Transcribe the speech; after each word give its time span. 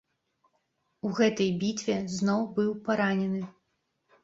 У 1.09 1.11
гэтай 1.19 1.51
бітве 1.65 1.99
зноў 2.15 2.41
быў 2.59 2.75
паранены. 2.91 3.45